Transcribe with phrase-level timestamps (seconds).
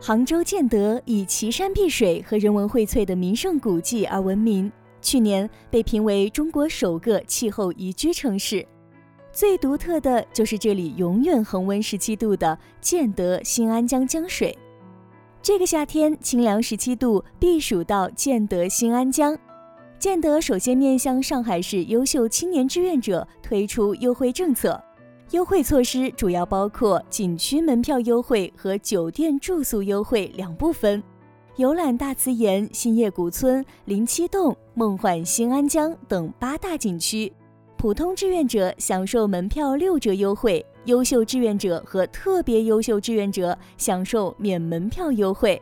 [0.00, 4.70] 杭州建德以奇山碧水和人文荟萃的名胜古迹而闻名，
[5.02, 8.64] 去年被评为中国首个气候宜居城市。
[9.32, 14.56] 最独特的就是这里永远恒温十七度的建德新安江江水。
[15.42, 19.36] 这个夏天清凉十七度，避暑到建德新安江。
[19.98, 24.80] 建德首先面向上海市优秀青年志愿者推出优惠政策。
[25.32, 31.02] 优惠措施主要包括景区门票优惠和酒店住宿优惠两部分，
[31.56, 37.30] 游览大慈岩、新叶古村、灵栖洞、梦幻新安江等八大景区。
[37.76, 45.60] 普通志愿者享受门票六折优惠，优秀志愿者和特别优秀志愿者享受免门票优惠。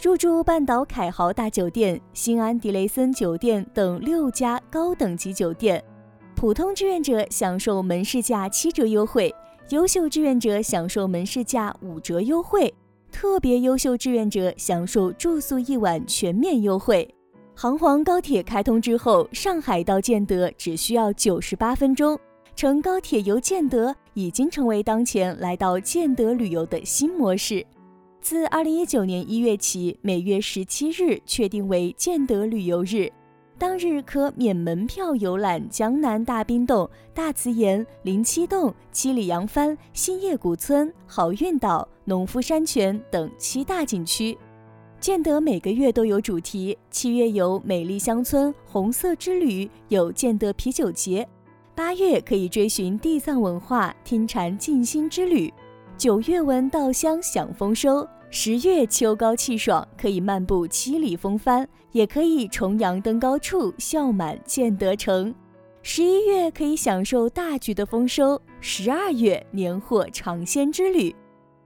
[0.00, 5.82] 入住半岛凯豪大酒店、新安迪雷森酒店等六家高等级酒店。
[6.36, 9.34] 普通志愿者享受门市价七折优惠，
[9.70, 12.72] 优秀志愿者享受门市价五折优惠，
[13.10, 17.08] 特别优秀志愿者享受住宿一晚全面优惠。
[17.54, 22.18] 杭黄高铁开通之后，上海到建德只需要九十八分钟，
[22.54, 27.64] 乘高铁游建德已经成为当前来到建德旅游的新模式。
[28.20, 33.10] 自二零一九年一月起，每月十七日确定为建德旅游日。
[33.58, 44.36] 当日可免门票游览江南大冰洞、大慈岩、灵栖洞、七里扬帆、新叶古村、好运岛、农夫山泉等七大景区。
[45.00, 51.24] 建德每个月都有主题，七月有美丽乡村红色之旅，有建德啤酒节；
[51.74, 55.50] 八月可以追寻地藏文化，听禅静心之旅；
[55.98, 58.06] 九月闻稻香享丰收。
[58.28, 65.34] 十月秋高气爽，可以漫步七里风帆，也可以重阳登高处，笑满建德城。
[65.82, 71.14] 十一月可以享受大橘的丰收，十二月年货尝鲜之旅。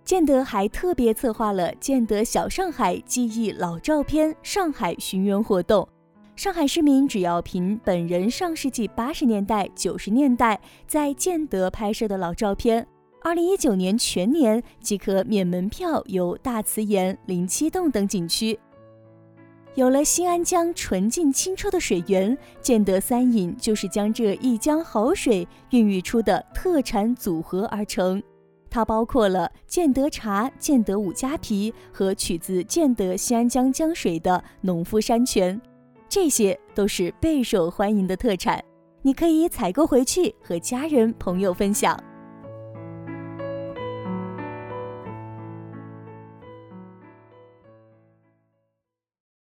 [0.05, 5.89] 建德还特别策划了建德小上海记忆老照片上海寻源活动，
[6.37, 12.87] 上海市民只要凭本人上世纪八十年代、九十年代在建德拍摄的老照片。
[13.23, 18.59] 二零一九年全年即可免门票游大慈岩、灵栖洞等景区。
[19.75, 28.23] 有了新安江纯净清澈的水源，建德三饮就是将这一江好水孕育出的特产组合而成。
[28.71, 35.61] 它包括了建德茶、建德五加皮和取自建德新安江江水的农夫山泉，
[36.09, 38.65] 这些都是备受欢迎的特产。
[39.03, 41.99] 你可以采购回去和家人朋友分享。